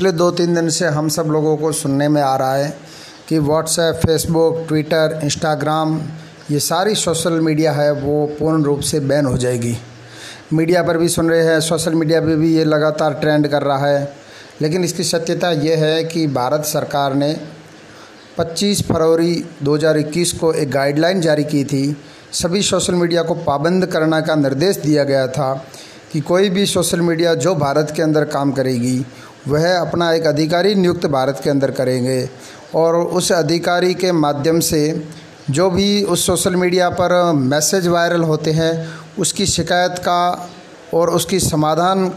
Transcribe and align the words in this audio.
पिछले 0.00 0.12
दो 0.12 0.30
तीन 0.30 0.54
दिन 0.54 0.68
से 0.70 0.86
हम 0.86 1.08
सब 1.08 1.24
लोगों 1.24 1.56
को 1.56 1.72
सुनने 1.72 2.08
में 2.08 2.22
आ 2.22 2.36
रहा 2.36 2.54
है 2.54 2.76
कि 3.28 3.38
व्हाट्सएप 3.38 3.94
फेसबुक 3.94 4.64
ट्विटर 4.68 5.20
इंस्टाग्राम 5.24 6.02
ये 6.50 6.58
सारी 6.58 6.94
सोशल 6.94 7.32
मीडिया 7.32 7.72
है, 7.72 7.92
वो 7.92 8.26
पूर्ण 8.26 8.62
रूप 8.62 8.80
से 8.80 9.00
बैन 9.00 9.26
हो 9.26 9.36
जाएगी। 9.38 9.76
मीडिया 10.52 10.82
पर 10.82 10.98
भी 10.98 11.08
सुन 11.08 11.30
रहे 11.30 11.42
हैं 11.42 11.60
सोशल 11.60 11.94
मीडिया 11.94 12.20
पर 12.20 12.26
भी 12.26 12.56
ये 12.56 12.64
लगातार 12.64 13.14
ट्रेंड 13.14 13.48
कर 13.48 13.62
रहा 13.62 13.86
है। 13.86 14.12
लेकिन 14.62 14.84
इसकी 14.84 15.04
सत्यता 15.04 15.50
ये 15.50 15.74
है 15.74 16.04
कि 16.04 16.26
भारत 16.26 16.64
सरकार 16.64 17.14
ने 17.14 17.40
25 18.38 18.82
फरवरी 18.82 19.44
2021 19.62 20.32
को 20.32 20.52
एक 20.52 20.70
गाइडलाइन 20.70 21.20
जारी 21.20 21.44
की 21.44 21.64
थी। 21.64 21.96
सभी 22.32 22.62
सोशल 22.62 22.94
मीडिया 22.94 23.22
को 23.22 23.34
पाबंद 23.34 23.86
करने 23.86 24.22
का 24.22 24.34
निर्देश 24.34 24.76
दिया 24.76 25.04
गया 25.04 25.26
था 25.26 25.64
कि 26.12 26.20
कोई 26.20 26.50
भी 26.50 26.66
सोशल 26.66 27.00
मीडिया 27.00 27.34
जो 27.34 27.54
भारत 27.54 27.92
के 27.96 28.02
अंदर 28.02 28.24
काम 28.24 28.52
करेगी 28.52 29.06
वह 29.48 29.80
अपना 29.80 30.12
एक 30.12 30.26
अधिकारी 30.26 30.74
नियुक्त 30.74 31.06
भारत 31.06 31.40
के 31.44 31.50
अंदर 31.50 31.70
करेंगे 31.70 32.28
और 32.74 32.96
उस 32.96 33.32
अधिकारी 33.32 33.94
के 33.94 34.12
माध्यम 34.12 34.60
से 34.60 35.08
जो 35.50 35.70
भी 35.70 36.02
उस 36.02 36.26
सोशल 36.26 36.56
मीडिया 36.56 36.88
पर 36.90 37.32
मैसेज 37.32 37.86
वायरल 37.86 38.22
होते 38.22 38.50
हैं, 38.50 38.88
उसकी 39.18 39.46
शिकायत 39.46 39.98
का 39.98 40.50
और 40.94 41.10
उसकी 41.10 41.40
समाधान 41.40 42.08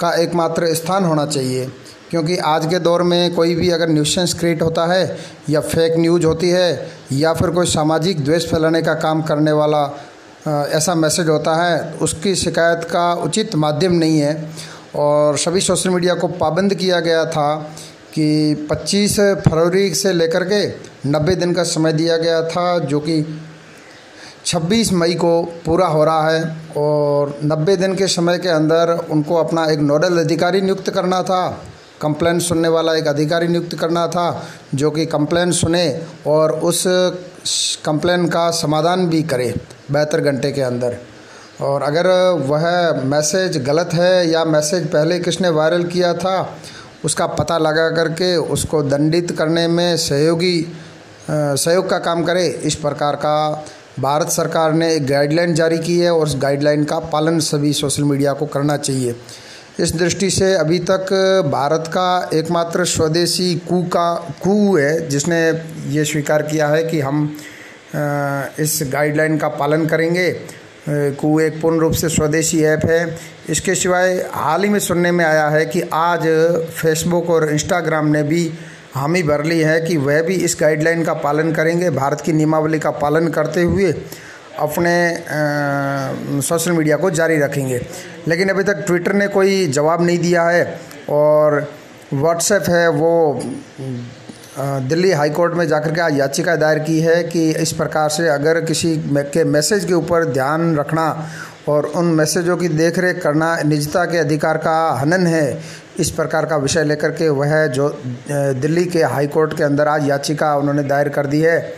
का 0.00 0.12
एकमात्र 0.14 0.74
स्थान 0.74 1.04
होना 1.04 1.26
चाहिए। 1.26 1.72
क्योंकि 2.10 2.36
आज 2.36 2.66
के 2.66 2.78
दौर 2.78 3.02
में 3.02 3.34
कोई 3.34 3.54
भी 3.54 3.70
अगर 3.70 3.88
न्यूसेंस 3.88 4.34
क्रिएट 4.34 4.62
होता 4.62 4.86
है, 4.86 5.18
या 5.50 5.60
फेक 5.60 5.94
न्यूज़ 5.98 6.26
होती 6.26 6.50
है, 6.50 6.90
या 7.12 7.34
फिर 7.34 7.50
कोई 7.50 7.66
सामाजिक 7.66 8.24
द्वेष 8.24 8.46
फैलाने 8.46 8.82
का 8.82 8.94
काम 8.94 9.22
करने 9.22 9.52
वाला 9.52 9.98
ऐसा 10.48 10.94
मैसेज 10.94 11.28
होता 11.28 11.54
है, 11.64 11.92
उसकी 11.92 12.34
शिकायत 12.34 12.84
का 12.84 13.14
उचित 13.14 13.54
माध्यम 13.54 13.92
नहीं 13.92 14.20
है। 14.20 14.50
और 14.96 15.36
सभी 15.38 15.60
सोशल 15.60 15.90
मीडिया 15.90 16.14
को 16.14 16.28
पाबंद 16.28 16.74
किया 16.74 17.00
गया 17.00 17.24
था 17.26 17.54
कि 18.14 18.68
25 18.72 19.18
फरवरी 19.48 19.94
से 19.94 20.12
लेकर 20.12 20.44
के 20.44 20.66
90 21.10 21.34
दिन 21.36 21.52
का 21.54 21.62
समय 21.62 21.92
दिया 21.92 22.16
गया 22.16 22.42
था, 22.42 22.78
जो 22.78 23.00
कि 23.00 23.22
26 24.46 24.92
मई 24.92 25.14
को 25.14 25.42
पूरा 25.66 25.86
हो 25.86 26.04
रहा 26.04 26.30
है 26.30 26.56
और 26.76 27.38
90 27.44 27.76
दिन 27.76 27.94
के 27.96 28.06
समय 28.06 28.38
के 28.38 28.48
अंदर 28.48 28.90
उनको 29.10 29.34
अपना 29.34 29.64
एक 29.64 29.78
नोडल 29.80 30.18
अधिकारी 30.18 30.60
नियुक्त 30.60 30.90
करना 30.90 31.22
था, 31.22 31.48
कंप्लेन 32.02 32.38
सुनने 32.40 32.68
वाला 32.68 32.94
एक 32.96 33.06
अधिकारी 33.06 33.48
नियुक्त 33.48 33.76
करना 33.76 34.06
था, 34.08 34.42
जो 34.74 34.90
कि 34.90 35.06
कंप्लेन 35.06 35.52
सुने 35.52 35.86
और 36.26 36.52
उस 36.60 36.84
कंप्लेन 37.84 38.26
का 38.28 38.50
समाधान 38.50 39.06
भी 39.08 39.22
करे 39.22 39.54
बहत्तर 39.90 40.20
घंटे 40.20 40.52
के 40.52 40.62
अंदर। 40.62 40.96
और 41.62 41.82
अगर 41.82 42.06
वह 42.46 43.02
मैसेज 43.04 43.56
गलत 43.64 43.90
है 43.94 44.28
या 44.28 44.44
मैसेज 44.44 44.86
पहले 44.86 45.18
किसने 45.18 45.48
वायरल 45.48 45.84
किया 45.84 46.12
था, 46.14 46.36
उसका 47.04 47.26
पता 47.28 47.58
लगा 47.58 47.88
करके 47.90 48.36
उसको 48.36 48.82
दंडित 48.82 49.30
करने 49.38 49.66
में 49.68 49.96
सहयोगी 49.96 50.66
सहयोग 51.30 51.88
का 51.90 51.98
काम 51.98 52.22
करे। 52.24 52.46
इस 52.64 52.74
प्रकार 52.74 53.16
का 53.16 53.64
भारत 54.00 54.28
सरकार 54.28 54.72
ने 54.72 54.92
एक 54.94 55.06
गाइडलाइन 55.06 55.54
जारी 55.54 55.78
की 55.78 55.98
है 55.98 56.10
और 56.10 56.26
उस 56.26 56.36
गाइडलाइन 56.36 56.84
का 56.84 56.98
पालन 57.08 57.38
सभी 57.40 57.72
सोशल 57.72 58.04
मीडिया 58.04 58.32
को 58.32 58.46
करना 58.46 58.76
चाहिए। 58.76 59.14
इस 59.80 59.94
दृष्टि 59.96 60.30
से 60.30 60.54
अभी 60.54 60.78
तक 60.90 61.12
भारत 61.52 61.84
का 61.88 62.30
एकमात्र 62.34 62.84
स्वदेशी 62.84 63.54
कू 63.68 63.82
का, 63.82 64.14
कू 64.42 64.76
है, 64.76 65.08
जिसने 65.08 65.40
ये 65.88 66.04
स्वीकार 66.04 66.42
किया 66.42 66.68
है 66.68 66.82
कि 66.84 67.00
हम 67.00 67.24
इस 68.60 68.78
गाइडलाइन 68.92 69.38
का 69.38 69.48
पालन 69.48 69.86
करेंगे। 69.86 70.28
कू 70.88 71.38
एक 71.40 71.60
पूर्ण 71.60 71.78
रूप 71.78 71.92
से 71.92 72.08
स्वदेशी 72.08 72.62
ऐप 72.64 72.84
है। 72.86 73.18
इसके 73.48 73.74
सिवाय 73.74 74.14
हाल 74.32 74.62
ही 74.64 74.68
में 74.68 74.78
सुनने 74.78 75.12
में 75.12 75.24
आया 75.24 75.48
है 75.48 75.64
कि 75.66 75.82
आज 75.92 76.26
फेसबुक 76.76 77.30
और 77.30 77.48
इंस्टाग्राम 77.50 78.06
ने 78.06 78.22
भी 78.22 78.52
हामी 78.94 79.22
भर 79.22 79.44
ली 79.44 79.58
है 79.60 79.80
कि 79.80 79.96
वह 79.96 80.22
भी 80.22 80.34
इस 80.34 80.56
गाइडलाइन 80.60 81.04
का 81.04 81.12
पालन 81.14 81.52
करेंगे, 81.52 81.90
भारत 81.90 82.20
की 82.20 82.32
नियमावली 82.32 82.78
का 82.78 82.90
पालन 82.90 83.28
करते 83.28 83.62
हुए 83.62 83.92
अपने 84.58 85.24
सोशल 86.42 86.72
मीडिया 86.72 86.96
को 86.96 87.10
जारी 87.10 87.38
रखेंगे। 87.38 87.80
लेकिन 88.28 88.48
अभी 88.48 88.62
तक 88.62 88.84
ट्विटर 88.86 89.12
ने 89.12 89.28
कोई 89.28 89.66
जवाब 89.68 90.02
नहीं 90.02 90.18
दिया 90.18 90.42
है 90.44 90.80
और 91.10 91.66
व्हाट्सएप 92.12 92.68
है 92.68 92.88
वो 92.90 93.42
दिल्ली 94.58 95.10
हाई 95.10 95.30
कोर्ट 95.30 95.54
में 95.54 95.66
जाकर 95.68 95.92
के 95.94 96.00
आज 96.00 96.18
याचिका 96.18 96.54
दायर 96.56 96.78
की 96.78 96.98
है 97.00 97.22
कि 97.24 97.48
इस 97.52 97.72
प्रकार 97.72 98.08
से 98.08 98.28
अगर 98.28 98.60
किसी 98.60 98.96
के 99.08 99.44
मैसेज 99.44 99.84
के 99.84 99.94
ऊपर 99.94 100.24
ध्यान 100.24 100.74
रखना 100.76 101.04
और 101.68 101.84
उन 101.86 102.06
मैसेजों 102.14 102.56
की 102.56 102.68
देखरेख 102.68 103.22
करना 103.22 103.56
निजता 103.62 104.04
के 104.04 104.18
अधिकार 104.18 104.56
का 104.56 104.74
हनन 105.00 105.26
है, 105.26 105.62
इस 105.98 106.10
प्रकार 106.10 106.46
का 106.46 106.56
विषय 106.56 106.84
लेकर 106.84 107.10
के 107.10 107.28
वह 107.28 107.66
जो 107.66 107.88
दिल्ली 108.30 108.84
के 108.84 109.02
हाई 109.02 109.26
कोर्ट 109.26 109.56
के 109.56 109.64
अंदर 109.64 109.88
आज 109.88 110.08
याचिका 110.08 110.54
उन्होंने 110.56 110.82
दायर 110.82 111.08
कर 111.08 111.26
दी 111.26 111.40
है। 111.40 111.74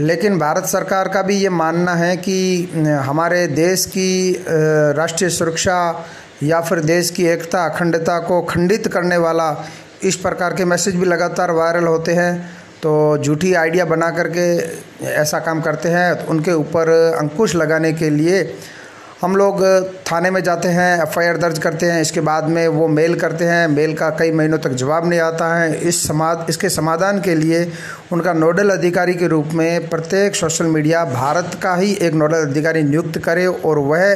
लेकिन 0.00 0.38
भारत 0.38 0.64
सरकार 0.64 1.08
का 1.08 1.22
भी 1.22 1.36
ये 1.36 1.48
मानना 1.50 1.94
है 1.94 2.16
कि 2.16 2.64
हमारे 3.04 3.46
देश 3.48 3.84
की 3.86 4.44
राष्ट्रीय 4.48 5.30
सुरक्षा 5.30 6.04
या 6.42 6.60
फिर 6.60 6.80
देश 6.80 7.10
की 7.10 7.26
एकता, 7.26 7.64
अखंडता 7.64 8.18
को 8.18 8.40
खंडित 8.42 8.88
करने 8.88 9.16
वाला 9.16 9.50
इस 10.02 10.16
प्रकार 10.16 10.54
के 10.54 10.64
मैसेज 10.64 10.96
भी 10.96 11.06
लगातार 11.06 11.50
वायरल 11.50 11.86
होते 11.86 12.12
हैं। 12.12 12.32
तो 12.82 13.18
झूठी 13.18 13.52
आइडिया 13.54 13.84
बना 13.84 14.10
करके 14.10 14.42
ऐसा 15.04 15.38
काम 15.38 15.60
करते 15.60 15.88
हैं। 15.88 16.14
तो 16.16 16.30
उनके 16.30 16.52
ऊपर 16.52 16.88
अंकुश 17.18 17.54
लगाने 17.54 17.92
के 17.92 18.10
लिए 18.10 18.42
हम 19.22 19.34
लोग 19.36 19.62
थाने 20.06 20.30
में 20.30 20.42
जाते 20.42 20.68
हैं, 20.68 21.02
एफआईआर 21.02 21.36
दर्ज 21.36 21.58
करते 21.58 21.86
हैं। 21.86 22.00
इसके 22.02 22.20
बाद 22.20 22.44
में 22.48 22.66
वो 22.68 22.86
मेल 22.88 23.14
करते 23.20 23.44
हैं। 23.44 23.66
मेल 23.68 23.94
का 23.94 24.10
कई 24.10 24.32
महीनों 24.32 24.58
तक 24.58 24.72
जवाब 24.72 25.08
नहीं 25.08 25.20
आता 25.20 25.54
है। 25.54 25.74
इस 25.80 26.06
समाध 26.08 26.46
इसके 26.48 26.68
समाधान 26.68 27.20
के 27.20 27.34
लिए 27.34 27.70
उनका 28.12 28.32
नोडल 28.32 28.70
अधिकारी 28.70 29.14
के 29.14 29.28
रूप 29.28 29.48
में 29.54 29.88
प्रत्येक 29.88 30.36
सोशल 30.36 30.66
मीडिया 30.66 31.04
भारत 31.04 31.58
का 31.62 31.74
ही 31.74 31.92
एक 31.92 32.14
नोडल 32.14 32.46
अधिकारी 32.46 32.82
नियुक्त 32.82 33.18
करे 33.18 33.46
और 33.46 33.78
वह 33.78 34.14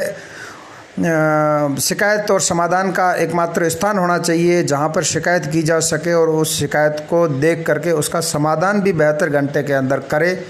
शिकायत 0.99 2.31
और 2.31 2.41
समाधान 2.41 2.91
का 2.91 3.13
एकमात्र 3.13 3.69
स्थान 3.69 3.97
होना 3.97 4.17
चाहिए 4.17 4.63
जहाँ 4.63 4.89
पर 4.89 5.03
शिकायत 5.03 5.45
की 5.45 5.63
जा 5.63 5.79
सके 5.79 6.13
और 6.13 6.29
उस 6.29 6.59
शिकायत 6.59 7.07
को 7.09 7.27
देख 7.27 7.65
करके 7.67 7.91
उसका 7.91 8.19
समाधान 8.19 8.81
भी 8.81 8.93
बेहतर 8.93 9.29
घंटे 9.29 9.63
के 9.63 9.73
अंदर 9.73 9.99
करे। 9.99 10.45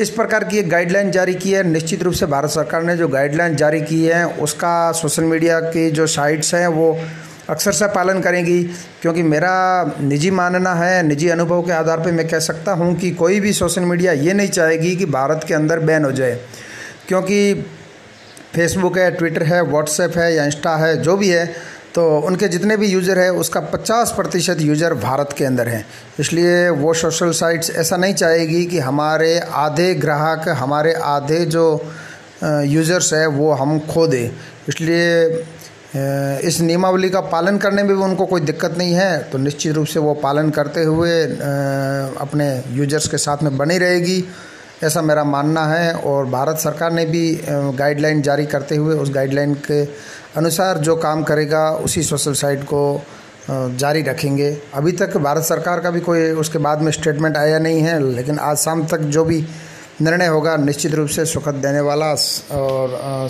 इस 0.00 0.10
प्रकार 0.10 0.44
की 0.44 0.58
एक 0.58 0.70
गाइडलाइन 0.70 1.10
जारी 1.10 1.34
की 1.34 1.52
है। 1.52 1.62
निश्चित 1.62 2.02
रूप 2.02 2.14
से 2.14 2.26
भारत 2.26 2.50
सरकार 2.50 2.82
ने 2.82 2.96
जो 2.96 3.08
गाइडलाइन 3.08 3.56
जारी 3.56 3.80
की 3.80 4.04
है, 4.04 4.26
उसका 4.26 4.92
सोशल 4.92 5.24
मीडिया 5.24 5.60
की 5.60 5.90
जो 5.90 6.06
साइट्स 6.06 6.54
हैं, 6.54 6.66
वो 6.66 6.98
अक्सर 7.50 7.72
से 7.72 7.86
पालन 7.86 8.20
करेंगी। 8.20 8.64
क्योंकि 9.02 9.22
मेरा 9.22 9.84
निजी 10.00 10.30
मानना 10.30 10.74
है, 10.74 11.02
निजी 11.02 11.28
अनुभव 11.28 11.62
के 11.62 11.72
आधार 11.72 12.00
पर 12.00 12.12
मैं 12.12 12.28
कह 12.28 12.38
सकता 12.38 12.72
हूँ 12.72 12.94
कि 12.94 13.10
कोई 13.10 13.40
भी 13.40 13.52
सोशल 13.52 13.82
मीडिया 13.82 14.12
ये 14.12 14.32
नहीं 14.32 14.48
चाहेगी 14.48 14.96
कि 14.96 15.06
भारत 15.06 15.44
के 15.48 15.54
अंदर 15.54 15.78
बैन 15.78 16.04
हो 16.04 16.12
जाए। 16.12 16.40
क्योंकि 17.08 17.66
फेसबुक 18.54 18.98
है 18.98 19.10
ट्विटर 19.12 19.42
है 19.44 19.62
व्हाट्सएप 19.64 20.16
है 20.18 20.34
या 20.34 20.44
इंस्टा 20.46 20.76
है, 20.76 20.96
जो 20.98 21.16
भी 21.16 21.28
है 21.28 21.46
तो 21.94 22.04
उनके 22.20 22.48
जितने 22.48 22.76
भी 22.76 22.86
यूज़र 22.86 23.18
है, 23.18 23.30
उसका 23.32 23.60
50 23.72 24.12
प्रतिशत 24.12 24.60
यूज़र 24.60 24.94
भारत 24.96 25.34
के 25.38 25.44
अंदर 25.44 25.68
हैं। 25.68 25.84
इसलिए 26.20 26.68
वो 26.70 26.94
सोशल 26.94 27.30
साइट्स 27.32 27.70
ऐसा 27.72 27.96
नहीं 27.96 28.14
चाहेगी 28.14 28.64
कि 28.66 28.78
हमारे 28.80 29.38
आधे 29.38 29.94
ग्राहक, 29.96 30.48
हमारे 30.50 30.92
आधे 30.94 31.44
जो 31.46 31.66
यूज़र्स 32.42 33.12
है, 33.14 33.26
वो 33.28 33.52
हम 33.52 33.78
खो 33.86 34.06
दें। 34.06 34.30
इसलिए 34.68 35.44
इस 36.44 36.60
नियमावली 36.60 37.08
का 37.10 37.20
पालन 37.22 37.58
करने 37.58 37.82
में 37.82 37.96
भी 37.96 38.02
उनको 38.02 38.24
कोई 38.26 38.40
दिक्कत 38.42 38.74
नहीं 38.78 38.94
है 38.94 39.18
तो 39.30 39.38
निश्चित 39.38 39.74
रूप 39.74 39.86
से 39.86 40.00
वो 40.00 40.14
पालन 40.22 40.50
करते 40.50 40.82
हुए 40.82 41.22
अपने 42.20 42.48
यूज़र्स 42.72 43.06
के 43.08 43.18
साथ 43.18 43.42
में 43.42 43.56
बनी 43.56 43.78
रहेगी। 43.78 44.24
ऐसा 44.84 45.02
मेरा 45.02 45.24
मानना 45.24 45.64
है 45.66 45.92
और 45.94 46.26
भारत 46.26 46.58
सरकार 46.58 46.92
ने 46.92 47.04
भी 47.06 47.40
गाइडलाइन 47.48 48.22
जारी 48.22 48.46
करते 48.46 48.76
हुए 48.76 48.94
उस 48.96 49.10
गाइडलाइन 49.10 49.54
के 49.66 49.82
अनुसार 50.36 50.78
जो 50.78 50.96
काम 50.96 51.22
करेगा, 51.22 51.70
उसी 51.70 52.02
सोशल 52.02 52.32
साइट 52.34 52.62
को 52.64 53.02
जारी 53.50 54.02
रखेंगे। 54.02 54.50
अभी 54.74 54.92
तक 54.92 55.16
भारत 55.18 55.44
सरकार 55.44 55.80
का 55.80 55.90
भी 55.90 56.00
कोई 56.00 56.30
उसके 56.36 56.58
बाद 56.58 56.82
में 56.82 56.90
स्टेटमेंट 56.92 57.36
आया 57.36 57.58
नहीं 57.58 57.80
है, 57.80 57.98
लेकिन 58.06 58.38
आज 58.38 58.56
शाम 58.56 58.86
तक 58.86 58.98
जो 58.98 59.24
भी 59.24 59.44
निर्णय 60.02 60.26
होगा, 60.26 60.56
निश्चित 60.56 60.94
रूप 60.94 61.08
से 61.08 61.24
सुखद 61.26 61.54
देने 61.56 61.80
वाला 61.80 62.06
और 62.52 63.28